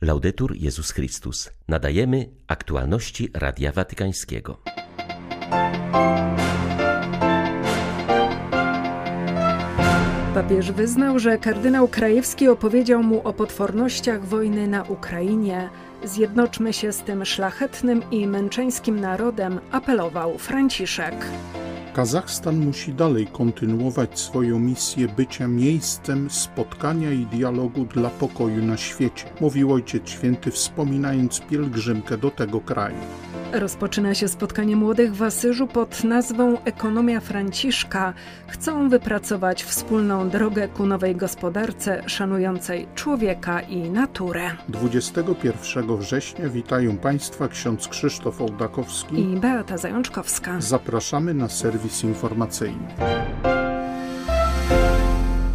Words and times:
Laudetur 0.00 0.56
Jezus 0.56 0.90
Chrystus. 0.90 1.50
Nadajemy 1.68 2.28
aktualności 2.46 3.28
Radia 3.34 3.72
Watykańskiego. 3.72 4.58
Papież 10.34 10.72
wyznał, 10.72 11.18
że 11.18 11.38
kardynał 11.38 11.88
Krajewski 11.88 12.48
opowiedział 12.48 13.02
mu 13.02 13.28
o 13.28 13.32
potwornościach 13.32 14.24
wojny 14.24 14.66
na 14.68 14.82
Ukrainie. 14.82 15.68
Zjednoczmy 16.04 16.72
się 16.72 16.92
z 16.92 17.02
tym 17.02 17.24
szlachetnym 17.24 18.10
i 18.10 18.26
męczeńskim 18.26 19.00
narodem, 19.00 19.60
apelował 19.70 20.38
Franciszek. 20.38 21.14
Kazachstan 21.96 22.56
musi 22.56 22.94
dalej 22.94 23.26
kontynuować 23.26 24.18
swoją 24.20 24.58
misję 24.58 25.08
bycia 25.08 25.48
miejscem 25.48 26.30
spotkania 26.30 27.10
i 27.10 27.26
dialogu 27.26 27.84
dla 27.84 28.10
pokoju 28.10 28.64
na 28.64 28.76
świecie, 28.76 29.24
mówił 29.40 29.72
Ojciec 29.72 30.08
Święty 30.10 30.50
wspominając 30.50 31.40
pielgrzymkę 31.40 32.18
do 32.18 32.30
tego 32.30 32.60
kraju. 32.60 32.96
Rozpoczyna 33.60 34.14
się 34.14 34.28
spotkanie 34.28 34.76
młodych 34.76 35.14
w 35.14 35.22
Asyżu 35.22 35.66
pod 35.66 36.04
nazwą 36.04 36.64
Ekonomia 36.64 37.20
Franciszka. 37.20 38.14
Chcą 38.48 38.88
wypracować 38.88 39.64
wspólną 39.64 40.28
drogę 40.28 40.68
ku 40.68 40.86
nowej 40.86 41.16
gospodarce 41.16 42.02
szanującej 42.06 42.88
człowieka 42.94 43.60
i 43.60 43.90
naturę. 43.90 44.50
21 44.68 45.96
września 45.96 46.48
witają 46.48 46.96
Państwa 46.96 47.48
ksiądz 47.48 47.88
Krzysztof 47.88 48.40
Ołdakowski 48.40 49.20
i 49.20 49.36
Beata 49.36 49.78
Zajączkowska. 49.78 50.60
Zapraszamy 50.60 51.34
na 51.34 51.48
serwis 51.48 52.04
informacyjny. 52.04 53.55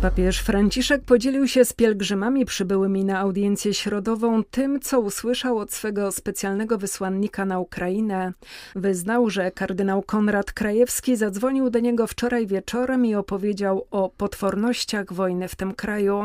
Papież 0.01 0.39
Franciszek 0.39 1.03
podzielił 1.03 1.47
się 1.47 1.65
z 1.65 1.73
pielgrzymami 1.73 2.45
przybyłymi 2.45 3.05
na 3.05 3.19
audiencję 3.19 3.73
środową 3.73 4.43
tym, 4.43 4.79
co 4.79 4.99
usłyszał 4.99 5.57
od 5.57 5.73
swego 5.73 6.11
specjalnego 6.11 6.77
wysłannika 6.77 7.45
na 7.45 7.59
Ukrainę. 7.59 8.33
Wyznał, 8.75 9.30
że 9.30 9.52
kardynał 9.52 10.02
Konrad 10.02 10.52
Krajewski 10.52 11.16
zadzwonił 11.16 11.69
do 11.69 11.80
niego 11.80 12.08
wczoraj 12.08 12.47
wieczorem 12.47 13.05
i 13.05 13.16
opowiedział 13.16 13.88
o 13.91 14.09
potwornościach 14.09 15.13
wojny 15.13 15.47
w 15.47 15.55
tym 15.55 15.73
kraju. 15.73 16.23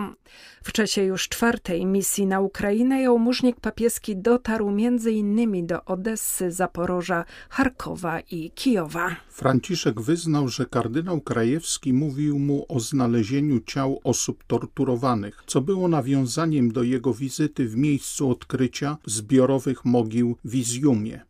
W 0.64 0.72
czasie 0.72 1.02
już 1.02 1.28
czwartej 1.28 1.86
misji 1.86 2.26
na 2.26 2.40
Ukrainę 2.40 3.02
jałmużnik 3.02 3.60
papieski 3.60 4.16
dotarł 4.16 4.70
między 4.70 5.12
innymi 5.12 5.64
do 5.64 5.84
Odessy, 5.84 6.52
Zaporoża, 6.52 7.24
Charkowa 7.48 8.20
i 8.20 8.50
Kijowa. 8.50 9.16
Franciszek 9.28 10.00
wyznał, 10.00 10.48
że 10.48 10.66
kardynał 10.66 11.20
Krajewski 11.20 11.92
mówił 11.92 12.38
mu 12.38 12.66
o 12.68 12.80
znalezieniu 12.80 13.60
ciał 13.66 14.00
osób 14.04 14.44
torturowanych, 14.44 15.42
co 15.46 15.60
było 15.60 15.88
nawiązaniem 15.88 16.72
do 16.72 16.82
jego 16.82 17.14
wizyty 17.14 17.68
w 17.68 17.76
miejscu 17.76 18.30
odkrycia 18.30 18.98
zbiorowych 19.06 19.84
mogił 19.84 20.36
w 20.44 20.54
Izjumie. 20.54 21.20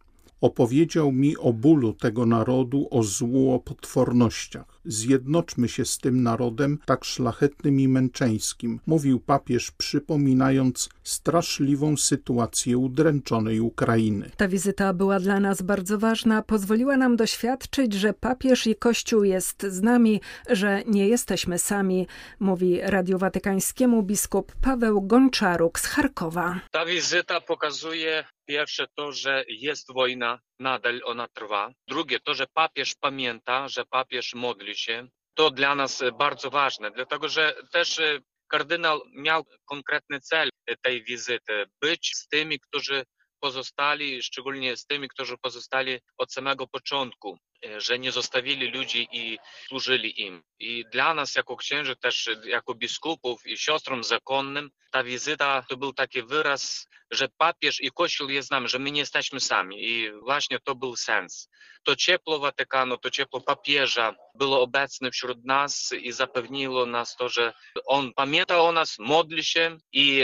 Opowiedział 0.40 1.12
mi 1.12 1.36
o 1.36 1.52
bólu 1.52 1.92
tego 1.92 2.26
narodu, 2.26 2.88
o 2.90 3.02
złu, 3.02 3.54
o 3.54 3.60
potwornościach. 3.60 4.75
Zjednoczmy 4.86 5.68
się 5.68 5.84
z 5.84 5.98
tym 5.98 6.22
narodem 6.22 6.78
tak 6.86 7.04
szlachetnym 7.04 7.80
i 7.80 7.88
męczeńskim, 7.88 8.80
mówił 8.86 9.20
papież, 9.20 9.70
przypominając 9.70 10.88
straszliwą 11.02 11.96
sytuację 11.96 12.78
udręczonej 12.78 13.60
Ukrainy. 13.60 14.30
Ta 14.36 14.48
wizyta 14.48 14.92
była 14.92 15.20
dla 15.20 15.40
nas 15.40 15.62
bardzo 15.62 15.98
ważna, 15.98 16.42
pozwoliła 16.42 16.96
nam 16.96 17.16
doświadczyć, 17.16 17.92
że 17.92 18.12
papież 18.12 18.66
i 18.66 18.76
Kościół 18.76 19.24
jest 19.24 19.62
z 19.62 19.82
nami, 19.82 20.20
że 20.50 20.82
nie 20.86 21.08
jesteśmy 21.08 21.58
sami, 21.58 22.06
mówi 22.40 22.80
Radiu 22.82 23.18
Watykańskiemu 23.18 24.02
biskup 24.02 24.52
Paweł 24.62 25.02
Gonczaruk 25.02 25.78
z 25.78 25.86
Charkowa. 25.86 26.60
Ta 26.70 26.86
wizyta 26.86 27.40
pokazuje 27.40 28.24
Pierwsze 28.46 28.86
to, 28.94 29.12
że 29.12 29.44
jest 29.48 29.92
wojna, 29.92 30.40
nadal 30.58 31.00
ona 31.04 31.28
trwa. 31.28 31.72
Drugie 31.88 32.20
to, 32.20 32.34
że 32.34 32.46
papież 32.46 32.94
pamięta, 32.94 33.68
że 33.68 33.84
papież 33.84 34.34
modli 34.34 34.75
się. 34.76 35.08
To 35.34 35.50
dla 35.50 35.74
nas 35.74 36.02
bardzo 36.18 36.50
ważne, 36.50 36.90
dlatego 36.90 37.28
że 37.28 37.54
też 37.72 38.00
kardynał 38.48 39.00
miał 39.14 39.44
konkretny 39.64 40.20
cel 40.20 40.48
tej 40.82 41.04
wizyty 41.04 41.64
być 41.80 42.12
z 42.16 42.28
tymi, 42.28 42.60
którzy 42.60 43.04
pozostali, 43.40 44.22
szczególnie 44.22 44.76
z 44.76 44.86
tymi, 44.86 45.08
którzy 45.08 45.38
pozostali 45.38 45.98
od 46.18 46.32
samego 46.32 46.66
początku, 46.66 47.38
że 47.78 47.98
nie 47.98 48.12
zostawili 48.12 48.70
ludzi 48.70 49.08
i 49.12 49.38
służyli 49.68 50.20
im. 50.20 50.42
I 50.58 50.84
dla 50.92 51.14
nas, 51.14 51.34
jako 51.34 51.56
księży, 51.56 51.96
też 51.96 52.30
jako 52.44 52.74
biskupów 52.74 53.46
i 53.46 53.58
siostrom 53.58 54.04
zakonnym, 54.04 54.70
ta 54.90 55.04
wizyta 55.04 55.64
to 55.68 55.76
był 55.76 55.92
taki 55.92 56.22
wyraz, 56.22 56.88
że 57.10 57.28
papież 57.38 57.80
i 57.80 57.90
Kościół 57.90 58.28
jest 58.28 58.48
z 58.48 58.50
nami, 58.50 58.68
że 58.68 58.78
my 58.78 58.90
nie 58.90 59.00
jesteśmy 59.00 59.40
sami. 59.40 59.76
I 59.88 60.12
właśnie 60.12 60.58
to 60.60 60.74
był 60.74 60.96
sens. 60.96 61.48
To 61.82 61.96
ciepło 61.96 62.38
Watykanu, 62.38 62.98
to 62.98 63.10
ciepło 63.10 63.40
papieża 63.40 64.14
było 64.34 64.60
obecne 64.60 65.10
wśród 65.10 65.44
nas 65.44 65.92
i 65.92 66.12
zapewniło 66.12 66.86
nas 66.86 67.16
to, 67.16 67.28
że 67.28 67.52
on 67.86 68.12
pamięta 68.12 68.62
o 68.62 68.72
nas, 68.72 68.98
modli 68.98 69.44
się 69.44 69.78
i 69.92 70.22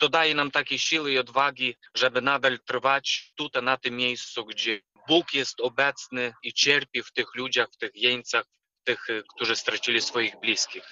dodaje 0.00 0.34
nam 0.34 0.50
takiej 0.50 0.78
siły 0.78 1.12
i 1.12 1.18
odwagi, 1.18 1.74
żeby 1.94 2.22
nadal 2.22 2.58
trwać 2.66 3.32
tutaj, 3.36 3.62
na 3.62 3.76
tym 3.76 3.96
miejscu, 3.96 4.44
gdzie 4.44 4.80
Bóg 5.08 5.34
jest 5.34 5.60
obecny 5.60 6.32
i 6.42 6.52
cierpi 6.52 7.02
w 7.02 7.12
tych 7.12 7.26
ludziach, 7.34 7.68
w 7.72 7.76
tych 7.76 7.90
jeńcach, 7.94 8.44
w 8.82 8.84
tych, 8.84 9.06
którzy 9.36 9.56
stracili 9.56 10.00
swoich 10.00 10.40
bliskich. 10.40 10.84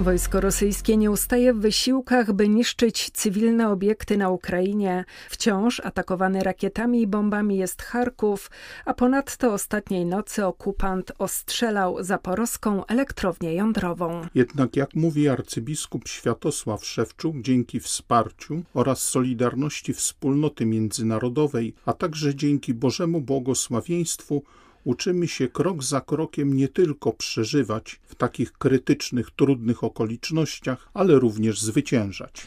Wojsko 0.00 0.40
rosyjskie 0.40 0.96
nie 0.96 1.10
ustaje 1.10 1.54
w 1.54 1.60
wysiłkach, 1.60 2.32
by 2.32 2.48
niszczyć 2.48 3.10
cywilne 3.10 3.68
obiekty 3.68 4.16
na 4.16 4.30
Ukrainie. 4.30 5.04
Wciąż 5.30 5.80
atakowany 5.80 6.42
rakietami 6.42 7.02
i 7.02 7.06
bombami 7.06 7.56
jest 7.56 7.82
Charków, 7.82 8.50
a 8.84 8.94
ponadto 8.94 9.52
ostatniej 9.52 10.06
nocy 10.06 10.46
okupant 10.46 11.12
ostrzelał 11.18 12.04
zaporowską 12.04 12.86
elektrownię 12.86 13.54
jądrową. 13.54 14.26
Jednak 14.34 14.76
jak 14.76 14.94
mówi 14.94 15.28
arcybiskup 15.28 16.08
Światosław 16.08 16.84
Szewczuk, 16.84 17.36
dzięki 17.40 17.80
wsparciu 17.80 18.62
oraz 18.74 19.02
solidarności 19.02 19.94
wspólnoty 19.94 20.66
międzynarodowej, 20.66 21.74
a 21.86 21.92
także 21.92 22.34
dzięki 22.34 22.74
Bożemu 22.74 23.20
błogosławieństwu 23.20 24.42
uczymy 24.84 25.28
się 25.28 25.48
krok 25.48 25.84
za 25.84 26.00
krokiem 26.00 26.56
nie 26.56 26.68
tylko 26.68 27.12
przeżywać 27.12 28.00
w 28.06 28.14
takich 28.14 28.52
krytycznych, 28.52 29.30
trudnych 29.30 29.84
okolicznościach, 29.84 30.90
ale 30.94 31.18
również 31.18 31.60
zwyciężać. 31.60 32.46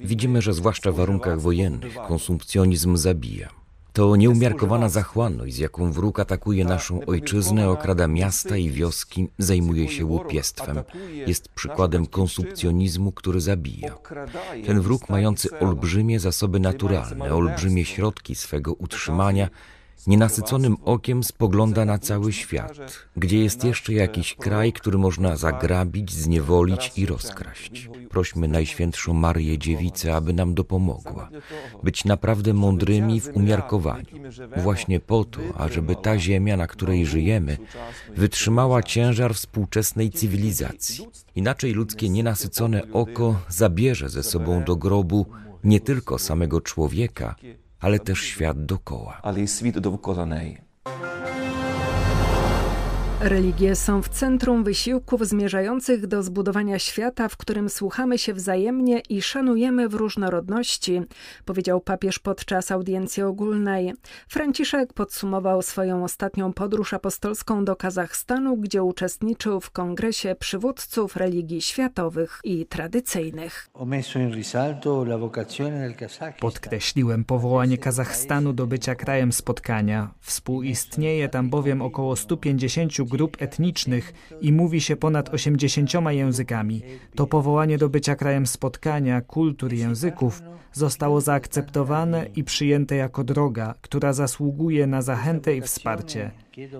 Widzimy, 0.00 0.42
że 0.42 0.52
zwłaszcza 0.52 0.92
w 0.92 0.94
warunkach 0.94 1.40
wojennych 1.40 1.94
konsumpcjonizm 1.94 2.96
zabija. 2.96 3.58
To 3.92 4.16
nieumiarkowana 4.16 4.88
zachłanność, 4.88 5.54
z 5.54 5.58
jaką 5.58 5.92
wróg 5.92 6.20
atakuje 6.20 6.64
naszą 6.64 7.06
ojczyznę, 7.06 7.70
okrada 7.70 8.08
miasta 8.08 8.56
i 8.56 8.70
wioski, 8.70 9.28
zajmuje 9.38 9.88
się 9.88 10.04
łupiestwem. 10.04 10.82
Jest 11.26 11.48
przykładem 11.48 12.06
konsumpcjonizmu, 12.06 13.12
który 13.12 13.40
zabija. 13.40 13.98
Ten 14.66 14.80
wróg, 14.80 15.08
mający 15.08 15.58
olbrzymie 15.58 16.20
zasoby 16.20 16.60
naturalne, 16.60 17.34
olbrzymie 17.34 17.84
środki 17.84 18.34
swego 18.34 18.72
utrzymania, 18.72 19.48
nienasyconym 20.06 20.76
okiem 20.84 21.24
spogląda 21.24 21.84
na 21.84 21.98
cały 21.98 22.32
świat, 22.32 22.72
gdzie 23.16 23.38
jest 23.38 23.64
jeszcze 23.64 23.92
jakiś 23.92 24.34
kraj, 24.34 24.72
który 24.72 24.98
można 24.98 25.36
zagrabić, 25.36 26.12
zniewolić 26.12 26.92
i 26.96 27.06
rozkraść. 27.06 27.90
Prośmy 28.10 28.48
Najświętszą 28.48 29.14
Marię 29.14 29.58
Dziewicę, 29.58 30.14
aby 30.14 30.32
nam 30.32 30.54
dopomogła. 30.54 31.28
Być 31.82 32.04
naprawdę 32.04 32.54
mądrymi 32.54 33.20
w 33.20 33.28
umiarkowaniu. 33.28 34.06
Właśnie 34.56 35.00
po 35.00 35.24
to, 35.24 35.40
ażeby 35.56 35.96
ta 35.96 36.18
ziemia, 36.18 36.56
na 36.56 36.66
której 36.66 37.06
żyjemy, 37.06 37.58
wytrzymała 38.16 38.82
ciężar 38.82 39.34
współczesnej 39.34 40.10
cywilizacji. 40.10 41.06
Inaczej 41.34 41.72
ludzkie 41.72 42.08
nienasycone 42.08 42.82
oko 42.92 43.40
zabierze 43.48 44.08
ze 44.08 44.22
sobą 44.22 44.64
do 44.64 44.76
grobu 44.76 45.26
nie 45.64 45.80
tylko 45.80 46.18
samego 46.18 46.60
człowieka, 46.60 47.34
ale 47.80 47.98
też 47.98 48.20
świat. 48.22 48.64
Ale 49.22 49.40
świat 49.40 49.80
dookoła 49.80 50.26
niej. 50.26 50.67
Religie 53.20 53.76
są 53.76 54.02
w 54.02 54.08
centrum 54.08 54.64
wysiłków 54.64 55.26
zmierzających 55.26 56.06
do 56.06 56.22
zbudowania 56.22 56.78
świata, 56.78 57.28
w 57.28 57.36
którym 57.36 57.70
słuchamy 57.70 58.18
się 58.18 58.34
wzajemnie 58.34 59.00
i 59.08 59.22
szanujemy 59.22 59.88
w 59.88 59.94
różnorodności, 59.94 61.02
powiedział 61.44 61.80
papież 61.80 62.18
podczas 62.18 62.70
audiencji 62.70 63.22
ogólnej. 63.22 63.94
Franciszek 64.28 64.92
podsumował 64.92 65.62
swoją 65.62 66.04
ostatnią 66.04 66.52
podróż 66.52 66.94
apostolską 66.94 67.64
do 67.64 67.76
Kazachstanu, 67.76 68.56
gdzie 68.56 68.82
uczestniczył 68.82 69.60
w 69.60 69.70
kongresie 69.70 70.36
przywódców 70.38 71.16
religii 71.16 71.62
światowych 71.62 72.40
i 72.44 72.66
tradycyjnych. 72.66 73.70
Podkreśliłem 76.40 77.24
powołanie 77.24 77.78
Kazachstanu 77.78 78.52
do 78.52 78.66
bycia 78.66 78.94
krajem 78.94 79.32
spotkania. 79.32 80.10
Współistnieje 80.20 81.28
tam 81.28 81.50
bowiem 81.50 81.82
około 81.82 82.16
150 82.16 83.07
grup 83.08 83.36
etnicznych 83.40 84.12
i 84.40 84.52
mówi 84.52 84.80
się 84.80 84.96
ponad 84.96 85.34
80 85.34 85.92
językami. 86.08 86.82
To 87.14 87.26
powołanie 87.26 87.78
do 87.78 87.88
bycia 87.88 88.16
krajem 88.16 88.46
spotkania 88.46 89.20
kultur 89.20 89.72
i 89.72 89.78
języków 89.78 90.42
zostało 90.72 91.20
zaakceptowane 91.20 92.26
i 92.36 92.44
przyjęte 92.44 92.96
jako 92.96 93.24
droga, 93.24 93.74
która 93.80 94.12
zasługuje 94.12 94.86
na 94.86 95.02
zachętę 95.02 95.56
i 95.56 95.60
wsparcie. 95.60 96.30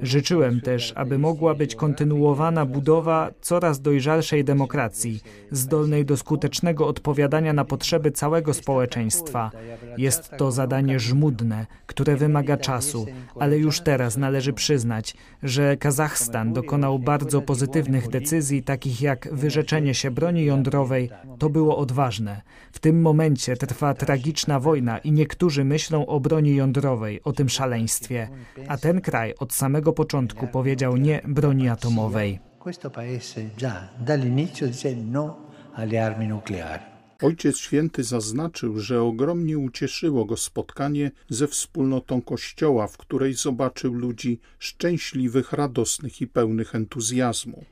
Życzyłem 0.03 0.61
też, 0.61 0.93
aby 0.97 1.19
mogła 1.19 1.55
być 1.55 1.75
kontynuowana 1.75 2.67
budowa 2.67 3.31
coraz 3.41 3.81
dojrzalszej 3.81 4.45
demokracji, 4.45 5.23
zdolnej 5.51 6.05
do 6.05 6.17
skutecznego 6.17 6.87
odpowiadania 6.87 7.53
na 7.53 7.65
potrzeby 7.65 8.11
całego 8.11 8.55
społeczeństwa. 8.55 9.51
Jest 9.99 10.31
to 10.37 10.53
zadanie 10.53 11.01
żmudne, 11.01 11.67
które 11.87 12.17
wymaga 12.17 12.57
czasu, 12.57 13.07
ale 13.39 13.59
już 13.59 13.81
teraz 13.81 14.17
należy 14.17 14.53
przyznać, 14.53 15.15
że 15.43 15.77
Kazachstan 15.77 16.53
dokonał 16.53 16.99
bardzo 16.99 17.43
pozytywnych 17.43 18.09
decyzji, 18.09 18.63
takich 18.63 19.03
jak 19.03 19.29
wyrzeczenie 19.33 19.95
się 19.95 20.11
broni 20.11 20.45
jądrowej. 20.45 21.11
To 21.39 21.49
było 21.51 21.77
odważne. 21.77 22.43
W 22.73 22.79
tym 22.79 23.01
momencie 23.01 23.57
trwa 23.57 23.95
tragiczna 23.95 24.61
wojna 24.61 24.99
i 24.99 25.13
niektórzy 25.13 25.65
myślą 25.65 26.07
o 26.07 26.21
broni 26.21 26.57
jądrowej, 26.57 27.23
o 27.23 27.33
tym 27.33 27.49
szaleństwie. 27.49 28.29
A 28.69 28.77
ten 28.77 29.01
kraj 29.01 29.35
od 29.39 29.53
samego 29.53 29.68
początku 29.93 30.47
powiedział 30.47 30.97
nie 30.97 31.21
broni 31.25 31.69
atomowej. 31.69 32.39
Questo 32.59 32.91
paese 32.91 33.51
già 33.57 33.89
dall'inizio 33.99 34.67
dice 34.67 34.95
no 34.95 35.37
alle 35.75 36.05
armi 36.05 36.27
nucleari. 36.27 36.98
Ojciec 37.23 37.59
Święty 37.59 38.05
zaznaczył, 38.05 38.79
że 38.79 39.03
ogromnie 39.03 39.59
ucieszyło 39.59 40.25
go 40.25 40.37
spotkanie 40.37 41.11
ze 41.29 41.47
wspólnotą 41.47 42.23
Kościoła, 42.23 42.87
w 42.87 42.97
której 42.97 43.35
zobaczył 43.35 43.95
ludzi 43.95 44.41
szczęśliwych, 44.59 45.53
radosnych 45.53 46.21
i 46.21 46.27
pełnych 46.27 46.75
entuzjazmu. 46.75 47.65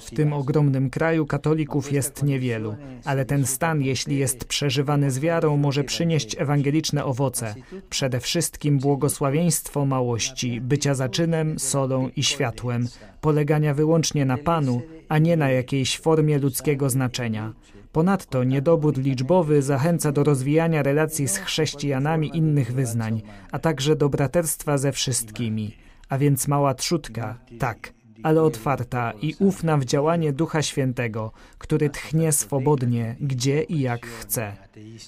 W 0.00 0.10
tym 0.10 0.32
ogromnym 0.32 0.90
kraju 0.90 1.26
katolików 1.26 1.92
jest 1.92 2.22
niewielu, 2.22 2.76
ale 3.04 3.24
ten 3.24 3.46
stan, 3.46 3.82
jeśli 3.82 4.16
jest 4.16 4.44
przeżywany 4.44 5.10
z 5.10 5.18
wiarą, 5.18 5.56
może 5.56 5.84
przynieść 5.84 6.36
ewangeliczne 6.38 7.04
owoce. 7.04 7.54
Przede 7.90 8.20
wszystkim 8.20 8.78
błogosławieństwo 8.78 9.86
małości, 9.86 10.60
bycia 10.60 10.94
zaczynem, 10.94 11.58
solą 11.58 12.10
i 12.16 12.22
światłem, 12.22 12.88
polegania 13.24 13.74
wyłącznie 13.74 14.24
na 14.24 14.38
Panu, 14.38 14.82
a 15.08 15.18
nie 15.18 15.36
na 15.36 15.50
jakiejś 15.50 15.98
formie 15.98 16.38
ludzkiego 16.38 16.90
znaczenia. 16.90 17.52
Ponadto 17.92 18.44
niedobór 18.44 18.98
liczbowy 18.98 19.62
zachęca 19.62 20.12
do 20.12 20.24
rozwijania 20.24 20.82
relacji 20.82 21.28
z 21.28 21.36
chrześcijanami 21.36 22.36
innych 22.36 22.72
wyznań, 22.72 23.22
a 23.52 23.58
także 23.58 23.96
do 23.96 24.08
braterstwa 24.08 24.78
ze 24.78 24.92
wszystkimi. 24.92 25.76
A 26.08 26.18
więc 26.18 26.48
mała 26.48 26.74
trzutka, 26.74 27.38
tak, 27.58 27.92
ale 28.24 28.42
otwarta 28.42 29.12
i 29.22 29.34
ufna 29.38 29.76
w 29.76 29.84
działanie 29.84 30.32
Ducha 30.32 30.62
Świętego, 30.62 31.32
który 31.58 31.90
tchnie 31.90 32.32
swobodnie, 32.32 33.16
gdzie 33.20 33.62
i 33.62 33.80
jak 33.80 34.06
chce. 34.06 34.52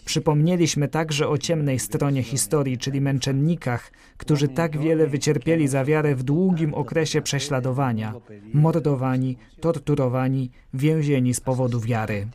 Przypomnieliśmy 0.04 0.88
także 0.88 1.28
o 1.28 1.38
ciemnej 1.38 1.78
stronie 1.78 2.22
historii, 2.22 2.78
czyli 2.78 3.00
męczennikach, 3.00 3.92
którzy 4.16 4.48
tak 4.48 4.78
wiele 4.78 5.06
wycierpieli 5.06 5.68
za 5.68 5.84
wiarę 5.84 6.14
w 6.14 6.22
długim 6.22 6.74
okresie 6.74 7.22
prześladowania, 7.22 8.14
mordowani, 8.54 9.36
torturowani, 9.60 10.50
więzieni 10.74 11.34
z 11.34 11.40
powodu 11.40 11.80
wiary. 11.80 12.26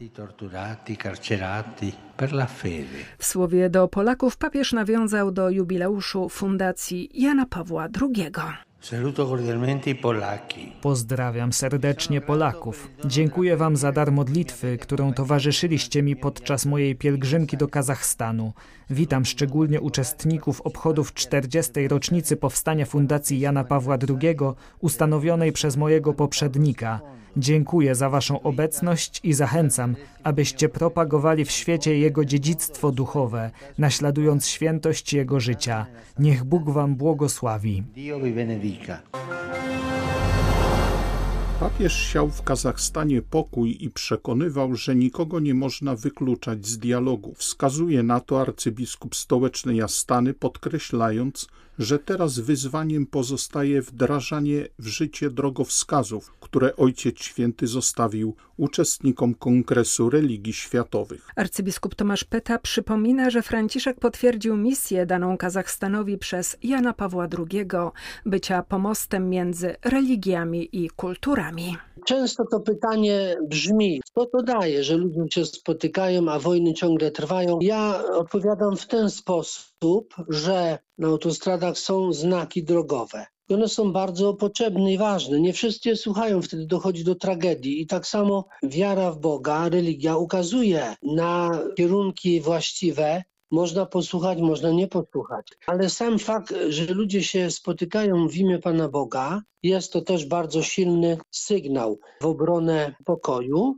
W 3.18 3.26
słowie 3.26 3.70
do 3.70 3.88
Polaków 3.88 4.38
papież 4.38 4.74
nawiązał 4.74 5.32
do 5.32 5.50
jubileuszu 5.50 6.30
Fundacji 6.30 7.10
Jana 7.14 7.46
Pawła 7.46 7.88
II. 8.02 8.32
Pozdrawiam 10.82 11.54
serdecznie 11.54 12.22
Polaków. 12.22 12.90
Dziękuję 13.06 13.58
Wam 13.58 13.76
za 13.76 13.92
dar 13.92 14.12
modlitwy, 14.12 14.78
którą 14.78 15.14
towarzyszyliście 15.14 16.04
mi 16.04 16.16
podczas 16.16 16.66
mojej 16.66 16.96
pielgrzymki 16.96 17.58
do 17.58 17.68
Kazachstanu. 17.68 18.54
Witam 18.90 19.26
szczególnie 19.26 19.82
uczestników 19.82 20.62
obchodów 20.62 21.14
40. 21.14 21.88
rocznicy 21.88 22.38
powstania 22.38 22.86
Fundacji 22.86 23.40
Jana 23.40 23.64
Pawła 23.64 23.98
II, 24.10 24.38
ustanowionej 24.80 25.52
przez 25.52 25.78
mojego 25.78 26.14
poprzednika. 26.14 27.00
Dziękuję 27.38 27.96
za 27.96 28.10
Waszą 28.10 28.42
obecność 28.42 29.20
i 29.24 29.34
zachęcam, 29.34 29.96
abyście 30.24 30.70
propagowali 30.70 31.46
w 31.46 31.52
świecie 31.52 31.98
Jego 31.98 32.26
dziedzictwo 32.26 32.92
duchowe, 32.92 33.52
naśladując 33.78 34.48
świętość 34.48 35.14
Jego 35.14 35.40
życia. 35.40 35.86
Niech 36.20 36.44
Bóg 36.44 36.70
Wam 36.70 36.96
błogosławi. 36.96 37.84
Papież 41.60 41.94
siał 41.94 42.30
w 42.30 42.44
Kazachstanie 42.44 43.22
pokój 43.22 43.78
i 43.80 43.90
przekonywał, 43.90 44.76
że 44.76 44.96
nikogo 44.96 45.40
nie 45.40 45.54
można 45.54 45.96
wykluczać 45.96 46.68
z 46.68 46.78
dialogu. 46.78 47.34
Wskazuje 47.38 48.04
na 48.04 48.20
to 48.20 48.42
arcybiskup 48.42 49.16
stołeczny 49.16 49.84
Astany, 49.84 50.34
podkreślając, 50.34 51.48
że 51.82 52.00
teraz 52.00 52.40
wyzwaniem 52.40 53.06
pozostaje 53.06 53.82
wdrażanie 53.82 54.68
w 54.80 54.88
życie 54.88 55.30
drogowskazów, 55.30 56.32
które 56.40 56.76
Ojciec 56.76 57.20
Święty 57.20 57.68
zostawił 57.68 58.36
uczestnikom 58.58 59.34
Kongresu 59.34 60.10
Religii 60.10 60.54
Światowych. 60.54 61.28
Arcybiskup 61.36 61.96
Tomasz 61.96 62.24
Peta 62.24 62.60
przypomina, 62.60 63.30
że 63.30 63.42
Franciszek 63.42 64.00
potwierdził 64.00 64.58
misję 64.58 65.06
daną 65.06 65.38
Kazachstanowi 65.38 66.18
przez 66.18 66.58
Jana 66.64 66.94
Pawła 66.94 67.28
II 67.38 67.66
bycia 68.26 68.64
pomostem 68.64 69.30
między 69.30 69.76
religiami 69.84 70.70
i 70.72 70.90
kulturami. 70.90 71.78
Często 72.06 72.44
to 72.52 72.60
pytanie 72.60 73.38
brzmi, 73.48 74.02
co 74.16 74.26
to 74.26 74.44
daje, 74.44 74.84
że 74.84 74.98
ludzie 74.98 75.32
się 75.32 75.46
spotykają, 75.46 76.30
a 76.30 76.40
wojny 76.40 76.74
ciągle 76.74 77.12
trwają? 77.12 77.60
Ja 77.62 78.04
odpowiadam 78.14 78.78
w 78.78 78.88
ten 78.88 79.10
sposób, 79.10 80.16
że 80.30 80.80
na 80.98 81.08
autostradach 81.08 81.78
są 81.78 82.14
znaki 82.14 82.64
drogowe. 82.64 83.26
I 83.50 83.54
one 83.54 83.68
są 83.68 83.92
bardzo 83.92 84.34
potrzebne 84.34 84.94
i 84.94 84.98
ważne. 84.98 85.40
Nie 85.40 85.54
wszyscy 85.54 85.96
słuchają, 85.96 86.42
wtedy 86.42 86.66
dochodzi 86.66 87.04
do 87.04 87.16
tragedii. 87.16 87.82
I 87.82 87.88
tak 87.88 88.08
samo 88.08 88.46
wiara 88.64 89.12
w 89.12 89.20
Boga, 89.20 89.70
religia 89.70 90.18
ukazuje 90.18 90.96
na 91.04 91.60
kierunki 91.78 92.42
właściwe, 92.42 93.24
można 93.52 93.86
posłuchać, 93.86 94.40
można 94.40 94.72
nie 94.72 94.88
posłuchać. 94.88 95.48
Ale 95.68 95.90
sam 95.90 96.20
fakt, 96.20 96.54
że 96.70 96.86
ludzie 96.86 97.24
się 97.24 97.52
spotykają 97.52 98.28
w 98.28 98.36
imię 98.36 98.60
Pana 98.60 98.90
Boga, 98.90 99.42
jest 99.64 99.94
to 99.94 100.02
też 100.02 100.26
bardzo 100.26 100.62
silny 100.62 101.18
sygnał 101.32 102.00
w 102.22 102.26
obronę 102.26 102.96
pokoju. 103.06 103.76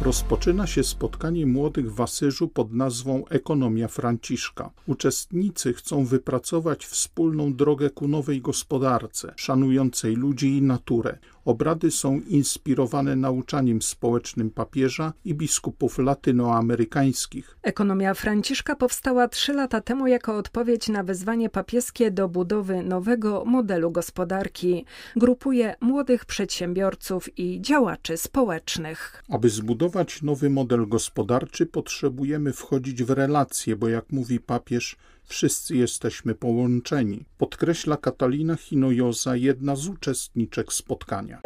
Rozpoczyna 0.00 0.66
się 0.66 0.84
spotkanie 0.84 1.46
młodych 1.46 1.94
w 1.94 2.00
Asyżu 2.00 2.48
pod 2.48 2.72
nazwą 2.72 3.24
Ekonomia 3.28 3.88
Franciszka. 3.88 4.70
Uczestnicy 4.86 5.72
chcą 5.72 6.04
wypracować 6.04 6.86
wspólną 6.86 7.54
drogę 7.54 7.90
ku 7.90 8.08
nowej 8.08 8.40
gospodarce, 8.40 9.34
szanującej 9.36 10.16
ludzi 10.16 10.56
i 10.56 10.62
naturę. 10.62 11.18
Obrady 11.44 11.90
są 11.90 12.20
inspirowane 12.20 13.16
nauczaniem 13.16 13.82
społecznym 13.82 14.50
papieża 14.50 15.12
i 15.24 15.34
biskupów 15.34 15.98
latynoamerykańskich. 15.98 17.56
Ekonomia 17.62 18.14
Franciszka 18.14 18.76
powstała 18.76 19.28
trzy 19.28 19.52
lata 19.52 19.80
temu 19.80 20.06
jako 20.06 20.36
odpowiedź 20.36 20.88
na 20.88 21.02
wezwanie 21.02 21.48
papieskie 21.48 22.10
do 22.10 22.28
budowy 22.28 22.82
nowego 22.82 23.44
modelu 23.44 23.90
gospodarki. 23.90 24.84
Grupuje 25.16 25.74
młodych 25.80 26.24
przedsiębiorców 26.24 27.38
i 27.38 27.60
działaczy 27.60 28.16
społecznych. 28.16 29.24
Aby 29.28 29.48
zbudować 29.48 30.22
nowy 30.22 30.50
model 30.50 30.88
gospodarczy, 30.88 31.66
potrzebujemy 31.66 32.52
wchodzić 32.52 33.04
w 33.04 33.10
relacje, 33.10 33.76
bo 33.76 33.88
jak 33.88 34.12
mówi 34.12 34.40
papież, 34.40 34.96
Wszyscy 35.24 35.76
jesteśmy 35.76 36.34
połączeni, 36.34 37.24
podkreśla 37.38 37.96
Katalina 37.96 38.56
Hinojoza, 38.56 39.36
jedna 39.36 39.76
z 39.76 39.88
uczestniczek 39.88 40.72
spotkania. 40.72 41.38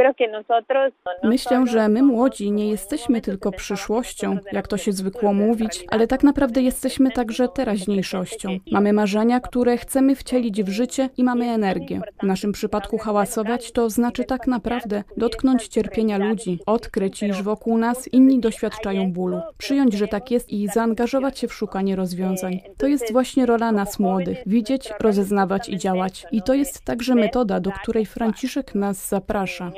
Myślę, 1.22 1.66
że 1.66 1.88
my 1.88 2.02
młodzi 2.02 2.52
nie 2.52 2.70
jesteśmy 2.70 3.20
tylko 3.20 3.52
przyszłością, 3.52 4.38
jak 4.52 4.68
to 4.68 4.76
się 4.76 4.92
zwykło 4.92 5.32
mówić, 5.32 5.84
ale 5.90 6.06
tak 6.06 6.22
naprawdę 6.22 6.62
jesteśmy 6.62 7.10
także 7.10 7.48
teraźniejszością. 7.48 8.48
Mamy 8.72 8.92
marzenia, 8.92 9.40
które 9.40 9.76
chcemy 9.76 10.14
wcielić 10.14 10.62
w 10.62 10.68
życie 10.68 11.08
i 11.16 11.24
mamy 11.24 11.44
energię. 11.44 12.00
W 12.22 12.26
naszym 12.26 12.52
przypadku 12.52 12.98
hałasować 12.98 13.72
to 13.72 13.90
znaczy 13.90 14.24
tak 14.24 14.46
naprawdę 14.46 15.04
dotknąć 15.16 15.68
cierpienia 15.68 16.18
ludzi, 16.18 16.58
odkryć, 16.66 17.22
iż 17.22 17.42
wokół 17.42 17.78
nas 17.78 18.08
inni 18.08 18.40
doświadczają 18.40 19.12
bólu, 19.12 19.40
przyjąć, 19.58 19.94
że 19.94 20.08
tak 20.08 20.30
jest 20.30 20.50
i 20.50 20.68
zaangażować 20.68 21.38
się 21.38 21.48
w 21.48 21.54
szukanie 21.54 21.96
rozwiązań. 21.96 22.60
To 22.78 22.86
jest 22.86 23.12
właśnie 23.12 23.46
rola 23.46 23.72
nas 23.74 23.98
młodych, 23.98 24.38
widzieć, 24.46 24.92
rozeznawać 25.00 25.68
i 25.68 25.78
działać. 25.78 26.26
I 26.32 26.42
to 26.42 26.54
jest 26.54 26.84
także 26.84 27.14
metoda, 27.14 27.60
do 27.60 27.70
której 27.70 28.06
Franciszek 28.06 28.74
nas 28.74 29.08
zaprasza. 29.08 29.70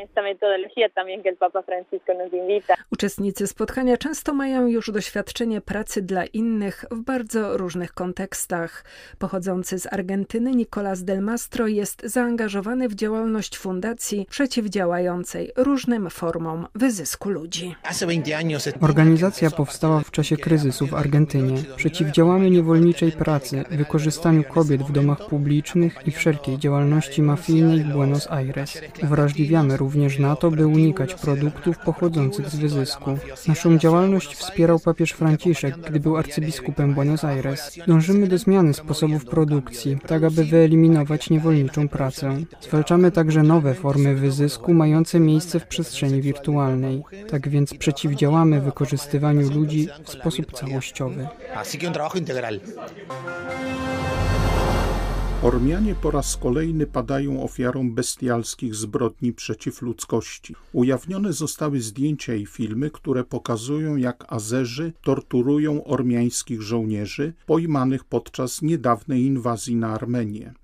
Uczestnicy 2.93 3.47
spotkania 3.47 3.97
często 3.97 4.35
mają 4.35 4.67
już 4.67 4.93
doświadczenie 4.93 5.61
pracy 5.61 6.03
dla 6.03 6.25
innych 6.25 6.85
w 6.91 7.00
bardzo 7.00 7.57
różnych 7.57 7.93
kontekstach. 7.93 8.85
Pochodzący 9.19 9.79
z 9.79 9.93
Argentyny 9.93 10.50
Nicolas 10.50 11.05
Del 11.05 11.23
Mastro 11.23 11.67
jest 11.67 12.03
zaangażowany 12.03 12.88
w 12.88 12.95
działalność 12.95 13.59
fundacji 13.59 14.26
przeciwdziałającej 14.31 15.53
różnym 15.57 16.11
formom 16.11 16.67
wyzysku 16.75 17.31
ludzi. 17.31 17.75
Organizacja 18.81 19.50
powstała 19.50 20.00
w 20.00 20.05
czasie 20.16 20.37
kryzysu 20.37 20.87
w 20.87 20.94
Argentynie. 20.94 21.56
Przeciwdziałamy 21.76 22.50
niewolniczej 22.50 23.12
pracy, 23.12 23.64
wykorzystaniu 23.70 24.44
kobiet 24.44 24.82
w 24.82 24.92
domach 24.92 25.26
publicznych 25.28 25.99
i 26.06 26.11
wszelkiej 26.11 26.58
działalności 26.58 27.23
mafijnej 27.23 27.85
w 27.85 27.92
Buenos 27.92 28.30
Aires. 28.30 28.80
Uwrażliwiamy 29.02 29.76
również 29.76 30.18
na 30.18 30.37
to, 30.37 30.50
by 30.50 30.66
unikać 30.66 31.14
produktów 31.14 31.78
pochodzących 31.78 32.49
z 32.49 32.56
wyzysku. 32.56 33.18
Naszą 33.49 33.78
działalność 33.78 34.35
wspierał 34.37 34.78
papież 34.80 35.11
Franciszek, 35.12 35.76
gdy 35.88 36.00
był 36.00 36.16
arcybiskupem 36.16 36.94
Buenos 36.94 37.25
Aires. 37.25 37.78
Dążymy 37.87 38.26
do 38.26 38.38
zmiany 38.38 38.75
sposobów 38.75 39.25
produkcji, 39.25 39.99
tak 40.06 40.25
aby 40.25 40.44
wyeliminować 40.44 41.30
niewolniczą 41.30 41.88
pracę. 41.88 42.37
Zwalczamy 42.61 43.11
także 43.11 43.42
nowe 43.42 43.75
formy 43.75 44.14
wyzysku 44.14 44.75
mające 44.75 45.20
miejsce 45.20 45.61
w 45.61 45.66
przestrzeni 45.66 46.23
wirtualnej. 46.23 47.02
Tak 47.30 47.49
więc 47.49 47.75
przeciwdziałamy 47.75 48.61
wykorzystywaniu 48.61 49.50
ludzi 49.50 49.88
w 50.06 50.10
sposób 50.10 50.52
całościowy. 50.52 51.28
Ormianie 55.42 55.94
po 55.94 56.10
raz 56.10 56.36
kolejny 56.36 56.86
padają 56.86 57.42
ofiarą 57.42 57.90
bestialskich 57.90 58.75
zbrodni 58.75 59.32
przeciw 59.32 59.82
ludzkości. 59.82 60.54
Ujawnione 60.72 61.32
zostały 61.32 61.80
zdjęcia 61.80 62.34
i 62.34 62.46
filmy, 62.46 62.90
które 62.90 63.25
pokazują, 63.25 63.96
jak 63.96 64.25
Azerzy 64.28 64.92
torturują 65.02 65.84
ormiańskich 65.84 66.62
żołnierzy 66.62 67.32
pojmanych 67.46 68.04
podczas 68.04 68.62
niedawnej 68.62 69.22
inwazji 69.22 69.76
na 69.76 69.88
Armenię. 69.88 70.54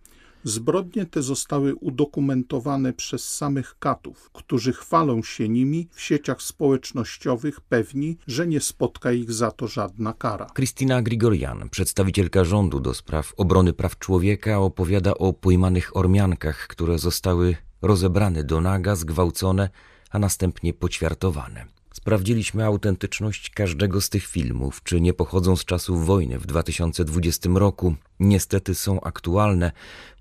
Zbrodnie 0.45 1.07
te 1.07 1.23
zostały 1.23 1.75
udokumentowane 1.75 2.93
przez 2.93 3.35
samych 3.35 3.79
katów, 3.79 4.31
którzy 4.33 4.73
chwalą 4.73 5.23
się 5.23 5.49
nimi 5.49 5.89
w 5.93 6.01
sieciach 6.01 6.43
społecznościowych, 6.43 7.61
pewni, 7.61 8.17
że 8.27 8.47
nie 8.47 8.61
spotka 8.61 9.13
ich 9.13 9.33
za 9.33 9.51
to 9.51 9.67
żadna 9.67 10.13
kara. 10.13 10.47
Kristina 10.47 11.03
Grigorian, 11.03 11.69
przedstawicielka 11.71 12.45
rządu 12.45 12.81
do 12.81 12.95
spraw 12.95 13.35
obrony 13.37 13.73
praw 13.73 13.99
człowieka, 13.99 14.59
opowiada 14.59 15.15
o 15.15 15.33
pojmanych 15.33 15.97
Ormiankach, 15.97 16.67
które 16.67 16.99
zostały 16.99 17.57
rozebrane 17.83 18.45
do 18.45 18.61
naga, 18.61 18.97
zgwałcone, 18.97 19.71
a 20.11 20.19
następnie 20.19 20.75
poćwiartowane. 20.75 21.82
Sprawdziliśmy 22.03 22.65
autentyczność 22.65 23.51
każdego 23.51 24.01
z 24.01 24.09
tych 24.09 24.27
filmów, 24.27 24.83
czy 24.83 25.01
nie 25.01 25.15
pochodzą 25.15 25.57
z 25.57 25.65
czasów 25.65 26.07
wojny 26.07 26.39
w 26.39 26.47
2020 26.47 27.49
roku. 27.55 27.95
Niestety 28.21 28.75
są 28.75 29.01
aktualne, 29.01 29.73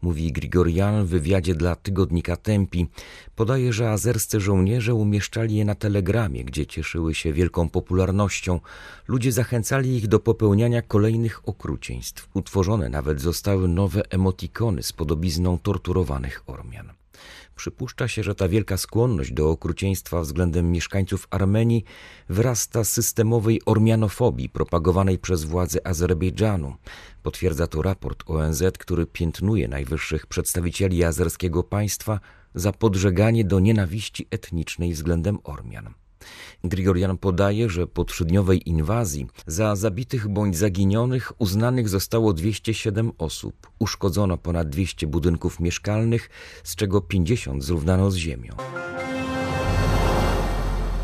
mówi 0.01 0.31
Grigorian 0.31 1.05
w 1.05 1.09
wywiadzie 1.09 1.55
dla 1.55 1.75
tygodnika 1.75 2.38
Tempi. 2.38 2.88
Podaje, 3.35 3.73
że 3.73 3.91
azerscy 3.91 4.39
żołnierze 4.39 4.95
umieszczali 4.95 5.55
je 5.55 5.65
na 5.65 5.75
telegramie, 5.75 6.45
gdzie 6.45 6.65
cieszyły 6.65 7.15
się 7.15 7.33
wielką 7.33 7.69
popularnością. 7.69 8.59
Ludzie 9.07 9.31
zachęcali 9.31 9.97
ich 9.97 10.07
do 10.07 10.19
popełniania 10.19 10.81
kolejnych 10.81 11.50
okrucieństw. 11.50 12.29
Utworzone 12.33 12.89
nawet 12.89 13.21
zostały 13.21 13.67
nowe 13.67 14.01
emotikony 14.09 14.83
z 14.83 14.93
podobizną 14.93 15.59
torturowanych 15.59 16.43
Ormian. 16.47 16.93
Przypuszcza 17.55 18.08
się, 18.08 18.24
że 18.24 18.36
ta 18.36 18.48
wielka 18.48 18.77
skłonność 18.77 19.31
do 19.31 19.50
okrucieństwa 19.50 20.22
względem 20.22 20.72
mieszkańców 20.72 21.27
Armenii 21.29 21.84
wyrasta 22.29 22.84
z 22.84 22.91
systemowej 22.91 23.62
ormianofobii 23.65 24.50
propagowanej 24.50 25.20
przez 25.20 25.43
władze 25.43 25.88
Azerbejdżanu. 25.88 26.75
Potwierdza 27.24 27.67
to 27.67 27.81
raport 27.81 28.24
ONZ, 28.27 28.63
który 28.79 29.05
piętnuje 29.05 29.67
najwyższych 29.67 30.27
przedstawicieli 30.27 31.03
azerskiego 31.03 31.63
państwa 31.63 32.20
za 32.55 32.72
podżeganie 32.72 33.46
do 33.46 33.60
nienawiści 33.60 34.27
etnicznej 34.31 34.93
względem 34.93 35.38
Ormian. 35.43 36.00
Grigorian 36.63 37.17
podaje, 37.17 37.69
że 37.69 37.87
po 37.87 38.03
trzydniowej 38.03 38.69
inwazji 38.69 39.27
za 39.47 39.75
zabitych 39.75 40.27
bądź 40.27 40.57
zaginionych 40.57 41.41
uznanych 41.41 41.89
zostało 41.89 42.33
207 42.33 43.11
osób. 43.17 43.71
Uszkodzono 43.79 44.37
ponad 44.37 44.69
200 44.69 45.07
budynków 45.07 45.59
mieszkalnych, 45.59 46.29
z 46.63 46.75
czego 46.75 47.01
50 47.01 47.63
zrównano 47.63 48.11
z 48.11 48.15
ziemią. 48.15 48.55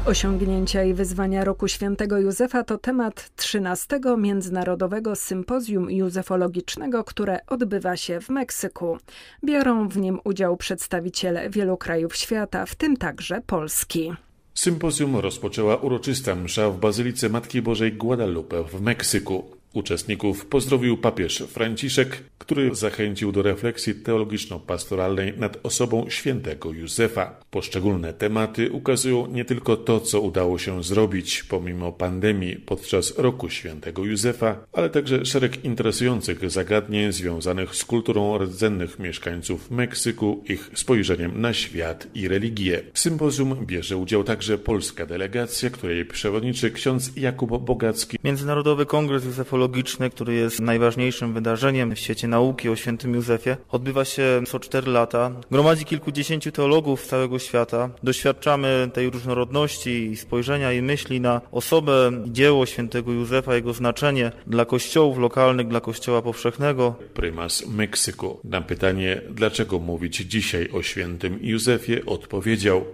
Osiągnięcia 0.08 0.84
i 0.84 0.94
wyzwania 0.94 1.44
roku 1.44 1.68
świętego 1.68 2.18
Józefa 2.18 2.64
to 2.64 2.78
temat 2.78 3.32
13 3.36 4.00
Międzynarodowego 4.18 5.16
Sympozjum 5.16 5.92
Józefologicznego, 5.92 7.04
które 7.04 7.40
odbywa 7.48 7.98
się 7.98 8.22
w 8.22 8.30
Meksyku. 8.30 8.98
Biorą 9.46 9.88
w 9.88 9.98
nim 9.98 10.20
udział 10.24 10.58
przedstawiciele 10.58 11.50
wielu 11.50 11.78
krajów 11.78 12.16
świata, 12.16 12.66
w 12.66 12.76
tym 12.76 12.98
także 12.98 13.42
Polski. 13.42 14.14
Sympozjum 14.58 15.16
rozpoczęła 15.16 15.76
uroczysta 15.76 16.36
msza 16.36 16.70
w 16.70 16.80
Bazylice 16.80 17.30
Matki 17.30 17.62
Bożej 17.62 17.94
Guadalupe 17.94 18.64
w 18.64 18.82
Meksyku. 18.82 19.57
Uczestników 19.78 20.46
pozdrowił 20.46 20.98
papież 20.98 21.44
Franciszek, 21.48 22.24
który 22.38 22.76
zachęcił 22.76 23.32
do 23.32 23.42
refleksji 23.42 23.96
teologiczno-pastoralnej 23.96 25.38
nad 25.38 25.58
osobą 25.64 26.10
świętego 26.10 26.72
Józefa. 26.72 27.40
Poszczególne 27.52 28.14
tematy 28.14 28.72
ukazują 28.72 29.28
nie 29.28 29.46
tylko 29.46 29.78
to, 29.78 30.00
co 30.00 30.22
udało 30.22 30.58
się 30.58 30.84
zrobić 30.84 31.44
pomimo 31.44 31.92
pandemii 31.92 32.56
podczas 32.56 33.18
roku 33.18 33.50
świętego 33.50 34.06
Józefa, 34.06 34.66
ale 34.74 34.90
także 34.90 35.26
szereg 35.26 35.66
interesujących 35.66 36.52
zagadnień 36.52 37.12
związanych 37.12 37.76
z 37.76 37.86
kulturą 37.86 38.38
rdzennych 38.38 39.00
mieszkańców 39.00 39.72
Meksyku, 39.72 40.44
ich 40.50 40.72
spojrzeniem 40.74 41.42
na 41.42 41.54
świat 41.54 42.08
i 42.16 42.28
religię. 42.28 42.82
W 42.94 43.00
sympozjum 43.00 43.66
bierze 43.66 43.98
udział 43.98 44.24
także 44.24 44.58
polska 44.58 45.06
delegacja, 45.06 45.70
której 45.70 46.06
przewodniczy 46.06 46.72
ksiądz 46.72 47.12
Jakub 47.16 47.64
Bogacki. 47.66 48.18
Międzynarodowy 48.24 48.86
Kongres 48.86 49.26
Józefologiczny 49.26 49.67
teologiczny, 49.68 50.10
który 50.10 50.34
jest 50.34 50.60
najważniejszym 50.60 51.34
wydarzeniem 51.34 51.96
w 51.96 52.00
świecie 52.00 52.28
nauki 52.28 52.70
o 52.70 52.76
świętym 52.76 53.16
Józefie, 53.16 53.50
odbywa 53.70 54.06
się 54.06 54.42
co 54.48 54.60
cztery 54.60 54.92
lata. 54.92 55.32
Gromadzi 55.52 55.86
kilkudziesięciu 55.86 56.52
teologów 56.52 57.02
z 57.02 57.08
całego 57.08 57.40
świata. 57.40 57.90
Doświadczamy 58.04 58.90
tej 58.94 59.10
różnorodności 59.10 59.90
i 59.90 60.18
spojrzenia 60.18 60.74
i 60.74 60.82
myśli 60.82 61.22
na 61.22 61.42
osobę 61.52 62.12
i 62.26 62.32
dzieło 62.32 62.66
świętego 62.66 63.12
Józefa, 63.12 63.56
jego 63.56 63.74
znaczenie 63.74 64.32
dla 64.48 64.66
kościołów 64.66 65.18
lokalnych, 65.18 65.68
dla 65.68 65.82
kościoła 65.82 66.22
powszechnego. 66.22 66.96
Prymas 67.14 67.68
Meksyku 67.68 68.40
na 68.44 68.62
pytanie, 68.62 69.22
dlaczego 69.30 69.80
mówić 69.80 70.16
dzisiaj 70.16 70.70
o 70.74 70.84
świętym 70.84 71.40
Józefie, 71.42 72.06
odpowiedział: 72.06 72.86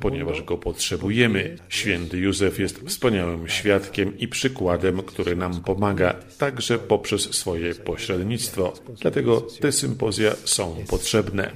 Ponieważ 0.00 0.42
go 0.42 0.58
potrzebujemy. 0.58 1.56
Święty 1.68 2.18
Józef 2.18 2.58
jest 2.58 2.80
wspaniałym 2.86 3.48
świadkiem 3.48 4.18
i 4.18 4.28
przykładem, 4.28 5.02
który 5.18 5.36
nam 5.36 5.62
pomaga 5.62 6.14
także 6.38 6.78
poprzez 6.78 7.34
swoje 7.34 7.74
pośrednictwo. 7.74 8.72
Dlatego 9.00 9.40
te 9.60 9.72
sympozja 9.72 10.30
są 10.44 10.76
potrzebne. 10.88 11.50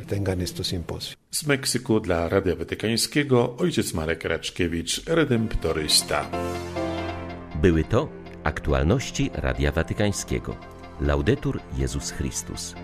Z 1.30 1.46
Meksyku 1.46 2.00
dla 2.00 2.28
Radia 2.28 2.56
Watykańskiego 2.56 3.56
ojciec 3.58 3.94
Marek 3.94 4.24
Raczkiewicz, 4.24 5.06
redemptorysta. 5.06 6.30
Były 7.62 7.84
to 7.84 8.08
aktualności 8.44 9.30
Radia 9.34 9.72
Watykańskiego. 9.72 10.56
Laudetur 11.00 11.60
Jezus 11.78 12.10
Chrystus. 12.10 12.74